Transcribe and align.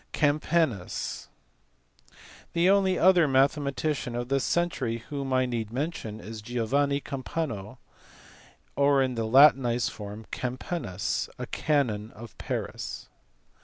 Campanus. 0.13 1.29
The 2.53 2.71
only 2.71 2.97
other 2.97 3.27
mathematician 3.27 4.15
of 4.15 4.29
this 4.29 4.43
century 4.43 4.97
whom 5.09 5.31
I 5.31 5.45
need 5.45 5.71
mention 5.71 6.19
is 6.19 6.41
Giovanni 6.41 6.99
Campano, 6.99 7.77
or 8.75 9.03
in 9.03 9.13
the 9.13 9.25
latinized 9.25 9.91
form 9.91 10.25
Campanus, 10.31 11.29
a 11.37 11.45
canon 11.45 12.09
of 12.13 12.35
Paris. 12.39 13.09